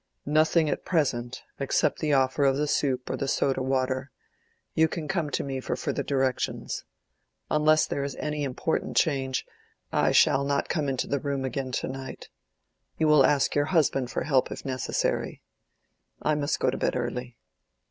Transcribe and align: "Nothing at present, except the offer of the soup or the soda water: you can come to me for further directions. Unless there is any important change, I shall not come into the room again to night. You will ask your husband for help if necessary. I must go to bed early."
"Nothing 0.25 0.67
at 0.67 0.83
present, 0.83 1.43
except 1.59 1.99
the 1.99 2.11
offer 2.11 2.43
of 2.43 2.57
the 2.57 2.65
soup 2.67 3.07
or 3.07 3.15
the 3.15 3.27
soda 3.27 3.61
water: 3.61 4.09
you 4.73 4.87
can 4.87 5.07
come 5.07 5.29
to 5.29 5.43
me 5.43 5.59
for 5.59 5.75
further 5.75 6.01
directions. 6.01 6.83
Unless 7.51 7.85
there 7.85 8.03
is 8.03 8.15
any 8.15 8.43
important 8.43 8.97
change, 8.97 9.45
I 9.91 10.11
shall 10.11 10.43
not 10.43 10.69
come 10.69 10.89
into 10.89 11.05
the 11.05 11.19
room 11.19 11.45
again 11.45 11.71
to 11.73 11.87
night. 11.87 12.29
You 12.97 13.07
will 13.07 13.23
ask 13.23 13.53
your 13.53 13.65
husband 13.65 14.09
for 14.09 14.23
help 14.23 14.51
if 14.51 14.65
necessary. 14.65 15.43
I 16.19 16.33
must 16.33 16.59
go 16.59 16.71
to 16.71 16.77
bed 16.77 16.95
early." 16.95 17.37